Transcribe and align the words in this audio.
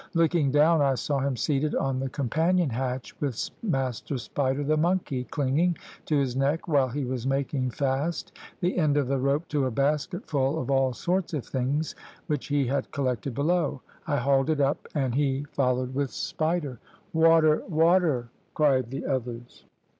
Looking 0.15 0.49
down 0.49 0.81
I 0.81 0.95
saw 0.95 1.19
him 1.19 1.37
seated 1.37 1.75
on 1.75 1.99
the 1.99 2.09
companion 2.09 2.71
hatch 2.71 3.13
with 3.21 3.51
Master 3.61 4.17
Spider, 4.17 4.63
the 4.63 4.75
monkey 4.75 5.25
clinging 5.25 5.77
to 6.07 6.17
his 6.17 6.35
neck 6.35 6.67
while 6.67 6.87
he 6.87 7.05
was 7.05 7.27
making 7.27 7.69
fast 7.69 8.31
the 8.61 8.79
end 8.79 8.97
of 8.97 9.07
the 9.07 9.19
rope 9.19 9.47
to 9.49 9.67
a 9.67 9.69
basket 9.69 10.25
full 10.27 10.59
of 10.59 10.71
all 10.71 10.91
sorts 10.93 11.35
of 11.35 11.45
things 11.45 11.93
which 12.25 12.47
he 12.47 12.65
had 12.65 12.91
collected 12.91 13.35
below. 13.35 13.83
I 14.07 14.15
hauled 14.17 14.49
it 14.49 14.59
up, 14.59 14.87
and 14.95 15.13
he 15.13 15.43
followed 15.51 15.93
with 15.93 16.09
Spider. 16.09 16.79
"`Water! 17.13 17.63
water!' 17.69 18.29
cried 18.55 18.89
the 18.89 19.05
others. 19.05 19.65